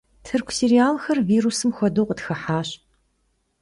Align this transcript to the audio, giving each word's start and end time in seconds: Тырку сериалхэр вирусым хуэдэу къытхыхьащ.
Тырку 0.25 0.51
сериалхэр 0.57 1.17
вирусым 1.29 1.71
хуэдэу 1.77 2.07
къытхыхьащ. 2.07 2.69